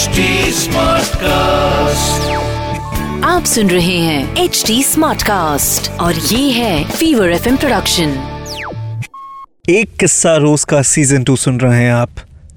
HD 0.00 0.20
Smartcast. 0.56 2.28
आप 3.24 3.44
सुन 3.44 3.70
रहे 3.70 3.96
हैं 3.98 4.36
एच 4.36 4.62
डी 4.66 4.82
स्मार्ट 4.82 5.22
कास्ट 5.22 5.90
और 6.00 6.14
ये 6.14 6.50
है 6.50 6.84
फीवर 6.90 7.32
एफ़ 7.32 7.48
प्रोडक्शन 7.56 8.14
एक 9.68 9.96
किस्सा 10.00 10.36
रोज 10.36 10.64
का 10.64 10.82
सीज़न 10.82 11.24
टू 11.24 11.36
सुन 11.36 11.60
रहे 11.60 11.82
हैं 11.82 11.92
आप 11.92 12.10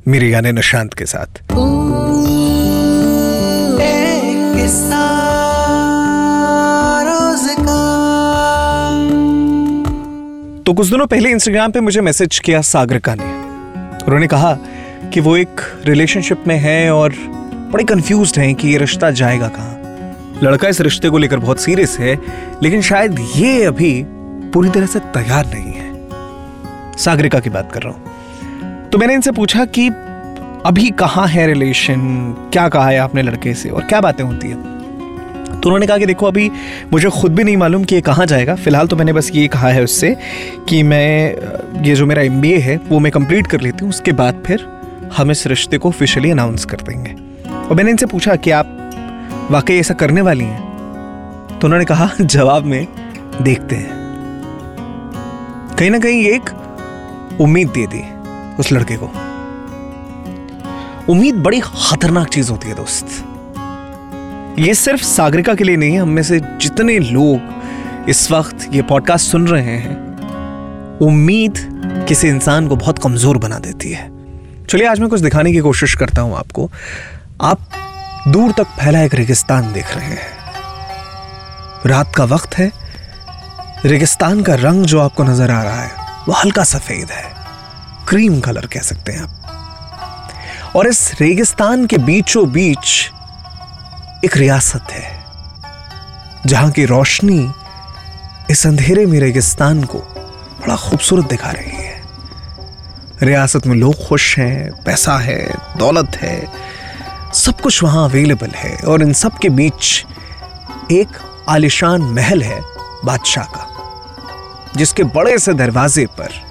मेरे 0.08 0.30
गाने 0.32 0.52
निशांत 0.52 0.94
के 0.94 1.06
साथ। 1.06 1.42
तो 10.66 10.74
कुछ 10.74 10.88
दिनों 10.88 11.06
पहले 11.08 11.32
इंस्टाग्राम 11.32 11.72
पे 11.72 11.80
मुझे 11.80 12.02
मैसेज 12.02 12.40
किया 12.40 12.62
सागरिका 12.62 13.16
ने 13.16 13.32
उन्होंने 14.06 14.28
कहा 14.28 14.58
कि 15.14 15.20
वो 15.20 15.36
एक 15.38 15.62
रिलेशनशिप 15.86 16.44
में 16.48 16.58
है 16.58 16.92
और 16.92 17.14
बड़े 17.74 17.84
कंफ्यूज 17.84 18.34
हैं 18.38 18.54
कि 18.56 18.68
ये 18.68 18.78
रिश्ता 18.78 19.12
जाएगा 19.12 19.48
कहाँ। 19.48 20.40
लड़का 20.44 20.68
इस 20.68 20.82
रिश्ते 20.82 21.10
को 21.10 21.18
लेकर 21.18 21.40
बहुत 21.40 21.60
सीरियस 21.60 21.98
है, 22.00 22.18
लेकिन 22.64 22.82
शायद 22.82 23.20
ये 23.36 23.64
अभी 23.64 24.04
पूरी 24.54 24.70
तरह 24.70 24.86
से 24.86 25.00
तैयार 25.00 25.46
नहीं 25.46 25.74
है। 25.74 26.98
सागरिका 26.98 27.40
की 27.40 27.50
बात 27.50 27.72
कर 27.72 27.82
रहा 27.82 27.94
हूँ। 27.94 28.90
तो 28.90 28.98
मैंने 28.98 29.14
इनसे 29.14 29.32
पूछा 29.32 29.66
कि 29.66 29.88
अभी 30.66 30.90
कहाँ 30.90 31.28
है 31.28 31.48
रिलेशन 31.48 32.00
क्या 32.54 32.68
कहा 32.70 32.90
है 32.90 32.98
आपने 32.98 33.22
लड़के 33.22 33.54
से 33.54 33.70
और 33.70 33.84
क्या 33.84 34.02
बातें 34.02 34.24
होती 34.24 34.50
है? 34.50 34.56
तो 35.54 35.70
उन्होंने 35.70 35.88
कहा 35.88 35.98
कि 35.98 36.06
देखो, 36.06 36.26
अभी 36.26 36.52
मुझे 36.94 37.10
खुद 37.10 37.36
भी 37.36 37.44
नहीं 37.44 37.58
मालूम 37.58 37.84
कि 37.84 37.96
ये 37.96 38.02
कहाँ 38.02 38.26
जाएगा। 38.26 38.56
फ़िलहाल 38.56 38.88
तो 38.88 38.96
मैंने 38.96 39.14
बस 39.14 39.32
ये 39.34 39.48
कहा 39.48 39.70
है 39.70 39.84
उससे 39.84 40.16
कि 40.70 40.84
मैं, 40.84 41.84
ये 41.84 41.96
जो 41.96 42.06
मेरा 42.06 42.22
एमबीए 42.22 42.58
है, 42.58 42.80
वो 42.90 43.00
मैं 43.00 43.12
कंप्लीट 43.12 43.48
कर 43.48 43.62
लेती 43.62 43.78
हूँ, 43.82 43.90
उसके 43.90 44.12
बाद 44.12 44.44
फिर 44.48 44.66
हम 45.18 45.32
इस 45.32 45.48
रिश्ते 45.48 45.78
को 45.78 45.90
ऑफिशियली 45.90 46.32
अनाउंस 46.32 46.66
कर 46.66 46.78
देंगे। 46.78 47.12
और 47.70 47.76
मैंने 47.76 47.92
इनसे 47.92 48.06
पूछा 48.06 48.36
कि 48.36 48.52
आप 48.52 48.80
वाकई 49.52 49.80
ऐसा 49.80 49.94
करने 49.94 50.22
वाली 50.22 50.46
हैं? 50.46 50.74
तो 51.60 51.68
उन्होंने 51.68 51.86
कहा, 51.86 52.10
जवाब 52.22 52.64
में, 52.64 52.88
देखते 53.42 53.76
हैं। 53.76 54.04
कहीं 55.80 55.92
ना 55.92 56.00
कहीं 56.00 56.24
एक 56.24 56.50
उम्मीद 57.42 57.70
दे 57.70 57.88
दी 57.88 58.04
उस 58.60 58.72
लड़के 58.72 58.98
को। 58.98 59.12
उम्मीद 61.10 61.36
बड़ी 61.36 61.60
खतरनाक 61.60 62.28
चीज़ 62.28 62.52
होती 62.52 62.68
है 62.68 62.76
दोस्त। 62.76 63.06
ये 64.60 64.74
सिर्फ़ 64.74 65.04
सागरिका 65.04 65.54
के 65.54 65.64
लिए 65.64 65.76
नहीं 65.76 65.94
है 65.94 66.00
हम 66.00 66.10
में 66.10 66.24
से 66.24 66.40
जितने 66.40 67.00
लोग 67.00 67.64
इस 68.10 68.32
वक्त 68.32 68.70
ये 68.74 68.82
पॉडकास्ट 68.82 69.32
सुन 69.32 69.48
रहे 69.48 69.64
हैं, 69.64 70.04
उम्मीद 71.00 71.54
किसी 72.08 72.28
इंसान 72.28 72.68
को 72.68 72.76
बहुत 72.76 73.00
कमज़ोर 73.00 73.38
बना 73.38 73.60
देती 73.60 73.92
है। 73.92 74.23
चलिए, 74.74 74.88
आज 74.88 75.00
मैं 75.00 75.10
कुछ 75.10 75.22
दिखाने 75.22 75.52
की 75.52 75.60
कोशिश 75.60 75.94
करता 75.96 76.22
हूँ 76.22 76.36
आपको। 76.38 76.72
आप 77.42 77.60
दूर 78.28 78.52
तक 78.52 78.68
फैला 78.80 79.02
एक 79.02 79.14
रेगिस्तान 79.14 79.72
देख 79.74 79.96
रहे 79.96 80.06
हैं। 80.06 80.32
रात 81.86 82.16
का 82.16 82.24
वक्त 82.24 82.58
है। 82.58 82.72
रेगिस्तान 83.86 84.42
का 84.44 84.56
रंग 84.56 84.86
जो 84.86 85.00
आपको 85.00 85.24
नज़र 85.24 85.52
आ 85.52 85.62
रहा 85.64 85.82
है, 85.82 85.92
वो 86.28 86.34
हल्का 86.34 86.64
सफ़ेद 86.64 87.12
है। 87.12 87.34
क्रीम 88.10 88.40
कलर 88.40 88.66
कह 88.66 88.82
सकते 88.82 89.12
हैं 89.12 89.22
आप। 89.22 90.74
और 90.76 90.88
इस 90.88 91.12
रेगिस्तान 91.22 91.86
के 91.86 91.98
बीचों 91.98 92.52
बीच 92.52 93.12
एक 94.26 94.38
रियासत 94.38 94.92
है, 94.92 95.26
जहाँ 96.46 96.72
की 96.72 96.86
रोशनी 96.86 97.52
इस 98.50 98.68
अंधेरे 98.68 99.06
में 99.06 99.20
रेगिस्तान 99.20 99.84
को 99.84 100.00
बड़ा 100.62 100.76
खूबसूरत 100.76 101.30
दिखा 101.30 101.52
रही 101.52 101.72
है। 101.72 101.93
रियासत 103.24 103.68
में 103.68 103.76
लोग 103.76 104.08
खुश 104.08 104.38
हैं, 104.38 104.72
पैसा 104.86 105.18
है, 105.18 105.40
दौलत 105.78 106.16
है, 106.16 106.48
सब 107.36 107.62
कुछ 107.62 107.84
वहाँ 107.84 108.04
अवेलेबल 108.10 108.52
है 108.56 108.76
और 108.88 109.02
इन 109.02 109.14
सब 109.14 109.38
के 109.38 109.50
बीच 109.52 110.06
एक 110.92 111.18
आलिशान 111.50 112.02
महल 112.14 112.44
है 112.44 112.62
बादशाह 113.06 113.46
का, 113.48 113.68
जिसके 114.78 115.04
बड़े 115.06 115.38
से 115.40 115.54
दरवाजे 115.54 116.06
पर 116.20 116.42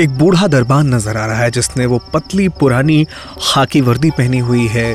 एक 0.00 0.18
बूढ़ा 0.18 0.46
दरबान 0.46 0.94
नज़र 0.94 1.16
आ 1.16 1.26
रहा 1.26 1.38
है, 1.38 1.50
जिसने 1.50 1.86
वो 1.86 1.98
पतली 2.12 2.48
पुरानी 2.50 3.04
खाकी 3.42 3.80
वर्दी 3.80 4.10
पहनी 4.10 4.38
हुई 4.40 4.66
है, 4.66 4.94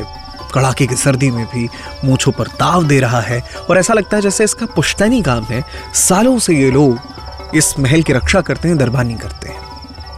कड़ाके 0.53 0.87
की 0.87 0.95
सर्दी 0.95 1.29
में 1.31 1.45
भी 1.45 1.67
मूछों 2.05 2.31
पर 2.31 2.47
ताव 2.59 2.83
दे 2.87 2.99
रहा 2.99 3.21
है 3.21 3.41
और 3.69 3.77
ऐसा 3.77 3.93
लगता 3.93 4.17
है 4.17 4.21
जैसे 4.21 4.43
इसका 4.43 4.65
पुश्तैनी 4.65 5.21
काम 5.21 5.43
है। 5.43 5.63
सालों 5.97 6.37
से 6.39 6.53
ये 6.55 6.71
लोग 6.71 7.55
इस 7.55 7.73
महल 7.79 8.03
की 8.03 8.13
रक्षा 8.13 8.41
करते 8.41 8.67
हैं, 8.67 8.77
दरबानी 8.77 9.15
करते 9.15 9.48
हैं। 9.48 9.48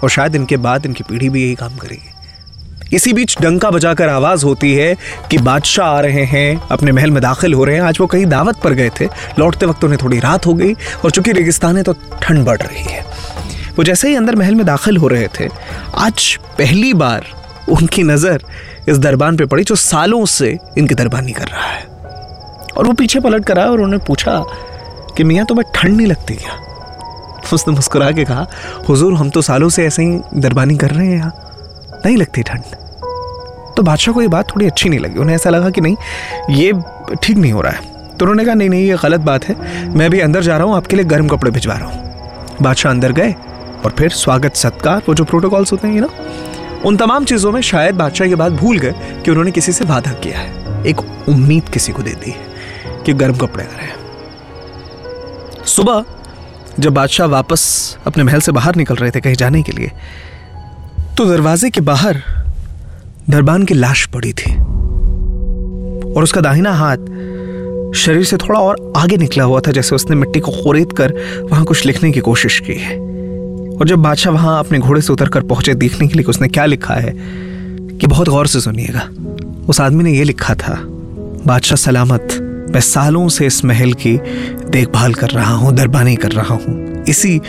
और 0.03 0.09
शायद 0.09 0.35
इनके 0.35 0.57
बाद 0.59 0.85
इनकी 0.85 1.03
पीढ़ी 1.03 1.29
भी 1.29 1.43
यही 1.43 1.55
काम 1.55 1.75
करेगी। 1.77 2.95
इसी 2.95 3.13
बीच 3.13 3.35
डंका 3.41 3.69
बजाकर 3.71 4.09
आवाज़ 4.09 4.43
होती 4.45 4.73
है 4.75 4.95
कि 5.31 5.37
बादशाह 5.39 5.87
आ 5.87 5.99
रहे 6.01 6.23
हैं, 6.25 6.61
अपने 6.71 6.91
महल 6.91 7.11
में 7.11 7.21
दाखिल 7.23 7.53
हो 7.53 7.63
रहे 7.63 7.75
हैं। 7.75 7.83
आज 7.83 7.97
वो 8.01 8.07
कहीं 8.07 8.25
दावत 8.25 8.59
पर 8.63 8.73
गए 8.73 8.89
थे। 8.99 9.05
लौटते 9.39 9.65
वक्त 9.65 9.83
उन्हें 9.83 9.99
थोड़ी 10.03 10.19
रात 10.19 10.45
हो 10.45 10.53
गई 10.53 10.73
और 10.73 11.11
चूँकि 11.11 11.31
रेगिस्तान 11.31 11.77
है 11.77 11.83
तो 11.83 11.93
ठंड 12.21 12.45
बढ़ 12.45 12.57
रही 12.57 12.83
है, 12.83 13.05
वो 13.77 13.83
जैसे 13.83 14.09
ही 14.09 14.15
अंदर 14.15 14.35
महल 14.35 14.55
में 14.55 14.65
दाखिल 14.65 14.97
हो 14.97 15.07
रहे 15.07 15.27
थे, 15.39 15.47
आज 15.95 16.35
पहली 16.57 16.93
बार 16.95 17.25
उनकी 17.69 18.03
नज़र 18.03 18.43
इस 18.89 18.97
दरबान 18.97 19.37
पे 19.37 19.45
पड़ी 19.45 19.63
जो 19.63 19.75
सालों 19.75 20.25
से 20.27 20.57
इनकी 20.77 20.95
दरबानी 20.95 21.31
कर 21.31 21.47
रहा 21.47 21.67
है। 21.67 21.83
और 22.71 22.87
वो 22.87 22.93
पीछे 22.93 23.19
पलट 23.19 23.45
कर 23.45 23.59
आया 23.59 23.69
और 23.69 23.79
उन्होंने 23.79 24.05
पूछा 24.05 24.43
कि 25.17 25.23
मियाँ, 25.23 25.45
तुम्हें 25.45 25.71
ठंड 25.75 25.97
नहीं 25.97 26.07
लगती 26.07 26.35
क्या? 26.35 26.59
उसने 27.55 27.73
मुस्कुरा 27.73 28.11
के 28.11 28.25
कहा, 28.25 28.45
हुजूर, 28.89 29.13
हम 29.13 29.29
तो 29.29 29.41
सालों 29.41 29.69
से 29.69 29.85
ऐसे 29.85 30.03
ही 30.03 30.19
दरबानी 30.35 30.77
कर 30.77 30.91
रहे 30.91 31.07
हैं 31.07 31.15
यहाँ। 31.15 31.31
नहीं 32.05 32.17
लगती 32.17 32.43
ठंड। 32.43 32.75
तो 33.77 33.83
बादशाह 33.83 34.13
को 34.13 34.21
ये 34.21 34.27
बात 34.27 34.49
थोड़ी 34.49 34.65
अच्छी 34.65 34.89
नहीं 34.89 34.99
लगी। 34.99 35.19
उन्हें 35.19 35.35
ऐसा 35.35 35.49
लगा 35.49 35.69
कि 35.69 35.81
नहीं, 35.81 35.95
ये 36.49 36.73
ठीक 37.23 37.37
नहीं 37.37 37.51
हो 37.51 37.61
रहा 37.61 37.71
है। 37.71 37.89
तो 38.17 38.25
उन्होंने 38.25 38.45
कहा, 38.45 38.53
नहीं 38.53 38.69
नहीं, 38.69 38.87
ये 38.87 38.97
गलत 39.03 39.19
बात 39.21 39.45
है। 39.45 39.55
मैं 39.95 40.09
भी 40.09 40.19
अंदर 40.19 40.41
जा 40.41 40.57
रहा 40.57 40.67
हूँ, 40.67 40.75
आपके 40.75 40.95
लिए 40.95 41.05
गर्म 41.05 41.27
कपड़े 41.27 41.51
भिजवा 41.51 41.75
रहा 41.75 41.89
हूँ। 41.89 42.57
बादशाह 42.61 42.91
अंदर 42.91 43.11
गए 43.11 43.35
और 43.85 43.95
फिर 43.97 44.09
स्वागत, 44.09 44.55
सत्कार, 44.55 45.01
वो 45.07 45.13
जो 45.15 45.23
प्रोटोकॉल्स 45.23 45.71
होते 45.71 45.87
हैं 45.87 46.01
ना 46.01 46.07
उन 46.85 46.97
तमाम 46.97 47.25
चीज़ों 47.25 47.51
में 47.51 47.61
शायद 47.61 47.95
बादशाह 47.95 48.27
ये 48.27 48.35
बात 48.35 48.51
भूल 48.51 48.77
गए 48.77 48.93
कि 49.25 49.31
उन्होंने 49.31 49.51
किसी 49.51 49.71
से 49.71 49.85
वादा 49.85 50.11
किया 50.13 50.39
है। 50.39 50.85
एक 50.85 51.01
उम्मीद 51.29 51.69
किसी 51.69 51.91
को 51.91 52.03
दे 52.03 52.13
दी 52.15 52.31
है 52.31 53.03
कि 53.05 53.13
गर्म 53.13 53.35
कपड़े 53.37 53.63
करें 53.63 53.89
सुबह 55.65 56.03
जब 56.81 56.93
बादशाह 56.93 57.27
वापस 57.27 57.63
अपने 58.07 58.23
महल 58.23 58.39
से 58.39 58.51
बाहर 58.51 58.75
निकल 58.75 58.95
रहे 58.95 59.11
थे 59.11 59.19
कहीं 59.19 59.35
जाने 59.35 59.61
के 59.63 59.71
लिए 59.71 59.91
तो 61.17 61.25
दरवाजे 61.25 61.69
के 61.69 61.81
बाहर 61.83 62.21
दरबान 63.29 63.65
की 63.65 63.73
लाश 63.73 64.05
पड़ी 64.05 64.33
थी। 64.33 64.51
और 66.11 66.23
उसका 66.23 66.41
दाहिना 66.41 66.71
हाथ 66.73 67.93
शरीर 67.95 68.23
से 68.23 68.37
थोड़ा 68.37 68.59
और 68.59 68.93
आगे 68.97 69.17
निकला 69.17 69.43
हुआ 69.43 69.59
था, 69.59 69.71
जैसे 69.71 69.95
उसने 69.95 70.15
मिट्टी 70.15 70.39
को 70.39 70.51
खोरेद 70.53 70.91
कर 70.91 71.13
वहाँ 71.43 71.63
कुछ 71.65 71.85
लिखने 71.85 72.11
की 72.11 72.19
कोशिश 72.19 72.59
की 72.59 72.73
है। 72.73 72.97
और 72.97 73.87
जब 73.87 73.99
बादशाह 73.99 74.33
वहाँ 74.33 74.59
अपने 74.59 74.79
घोड़े 74.79 75.01
से 75.01 75.13
उतर 75.13 75.29
कर 75.29 75.41
पहुँचे 75.43 75.73
देखने 75.75 76.07
के 76.07 76.13
लिए 76.13 76.25
उसने 76.25 76.47
क्या 76.47 76.65
लिखा 76.65 76.93
है, 76.93 77.11
कि 77.11 78.07
बहुत 78.07 78.29
गौर 78.29 78.47
से 78.47 78.61
सुनिएगा, 78.61 79.07
उस 79.69 79.81
आदमी 79.81 80.03
ने 80.03 80.11
यह 80.11 80.23
लिखा 80.23 80.55
था, 80.55 80.77
बादशाह 81.45 81.75
सलामत। 81.77 82.40
मैं 82.71 82.79
सालों 82.79 83.27
से 83.29 83.45
इस 83.45 83.63
महल 83.65 83.93
की 83.93 84.17
देखभाल 84.69 85.13
कर 85.13 85.29
रहा 85.29 85.53
हूँ, 85.53 85.73
दरबानी 85.75 86.15
कर 86.15 86.31
रहा 86.31 86.53
हूँ, 86.53 87.03
इसी 87.03 87.41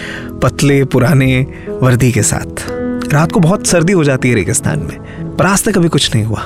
पतले 0.42 0.84
पुराने 0.84 1.46
वर्दी 1.82 2.12
के 2.12 2.22
साथ। 2.22 2.64
रात 3.12 3.32
को 3.32 3.40
बहुत 3.40 3.66
सर्दी 3.66 3.92
हो 3.92 4.04
जाती 4.04 4.28
है 4.28 4.34
रेगिस्तान 4.34 4.78
में, 4.78 5.36
पर 5.36 5.46
आज 5.46 5.64
तक 5.64 5.86
कुछ 5.86 6.14
नहीं 6.14 6.24
हुआ। 6.24 6.42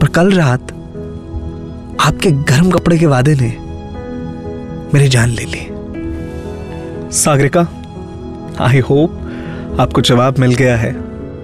पर 0.00 0.08
कल 0.08 0.32
रात 0.32 0.72
आपके 2.00 2.30
गर्म 2.30 2.70
कपड़े 2.70 2.98
के 2.98 3.06
वादे 3.06 3.34
ने 3.34 3.56
मेरी 4.94 5.08
जान 5.08 5.28
ले 5.28 5.44
ली। 5.44 5.66
सागरिका 7.12 7.66
आई 8.60 8.78
होप 8.78 9.76
आपको 9.80 10.00
जवाब 10.00 10.38
मिल 10.38 10.54
गया 10.54 10.76
है। 10.76 10.92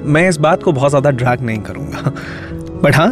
मैं 0.04 0.28
इस 0.28 0.36
बात 0.36 0.62
को 0.62 0.72
बहुत 0.72 0.90
ज़्यादा 0.90 1.10
ड्रैग 1.10 1.40
नहीं 1.40 1.58
करूँगा। 1.58 2.12
बट 2.82 2.94
हाँ 2.94 3.08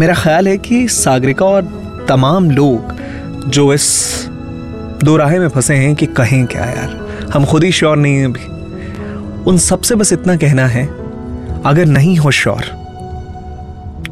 मेरा 0.00 0.14
ख्याल 0.14 0.48
है 0.48 0.58
कि 0.58 0.88
सागरिका 0.88 1.46
और 1.46 1.62
तमाम 2.08 2.50
लोग 2.50 2.94
जो 3.50 3.72
इस 3.74 4.14
दो 5.04 5.16
राहे 5.16 5.38
में 5.38 5.48
फंसे 5.48 5.74
हैं 5.74 5.94
कि 5.94 6.06
कहें 6.06 6.46
क्या 6.46 6.64
यार। 6.64 7.28
हम 7.34 7.44
खुद 7.44 7.64
ही 7.64 7.72
श्योर 7.72 7.96
नहीं 7.96 8.16
हैं 8.16 8.26
अभी। 8.26 8.44
उन 9.44 9.58
सबसे 9.58 9.94
बस 9.94 10.12
इतना 10.12 10.36
कहना 10.36 10.66
है, 10.66 10.86
अगर 11.66 11.86
नहीं 11.86 12.18
हो 12.18 12.30
श्योर 12.30 12.62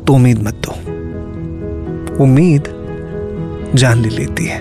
तो 0.07 0.15
उम्मीद 0.15 0.43
मत 0.43 0.55
दो। 0.55 0.73
उम्मीद 2.25 2.63
जान 3.75 4.03
ले 4.03 4.09
लेती 4.09 4.47
है। 4.47 4.61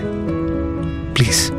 प्लीज़। 1.14 1.52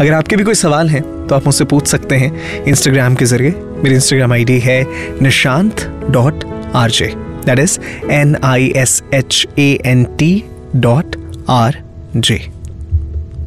अगर 0.00 0.12
आपके 0.12 0.36
भी 0.36 0.44
कोई 0.44 0.54
सवाल 0.54 0.88
हैं 0.90 1.26
तो 1.26 1.34
आप 1.34 1.46
मुझसे 1.46 1.64
पूछ 1.64 1.86
सकते 1.86 2.16
हैं 2.16 2.64
इंस्टाग्राम 2.64 3.14
के 3.14 3.24
ज़रिए। 3.24 3.54
मेरी 3.76 3.94
इंस्टाग्राम 3.94 4.32
आईडी 4.32 4.58
है 4.58 4.86
Nishant 5.22 6.06
dot 6.10 6.44
R 6.74 6.90
J 6.90 7.14
that 7.46 7.58
is 7.58 7.78
N 8.10 8.36
I 8.44 8.72
S 8.76 9.02
H 9.14 9.46
A 9.58 9.78
N 9.86 10.04
T 10.18 10.32
dot 10.76 11.16
R 11.50 11.82
J 12.16 12.38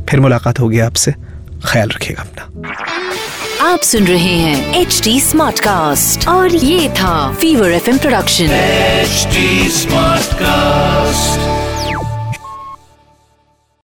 फिर 0.09 0.19
मुलाकात 0.19 0.59
होगी 0.59 0.79
आपसे। 0.79 1.11
ख्याल 1.65 1.89
रखिएगा 1.89 2.21
अपना। 2.21 3.71
आप 3.71 3.81
सुन 3.81 4.05
रहे 4.05 4.35
हैं 4.37 4.81
एच 4.81 5.01
डी 5.03 5.19
स्मार्ट 5.21 5.59
कास्ट 5.59 6.27
और 6.27 6.55
ये 6.55 6.89
था 6.89 7.33
fever 7.33 7.71
F 7.71 7.89
production 7.97 8.51
H 8.51 9.27
smart 9.73 10.25
Smartcast. 10.25 11.54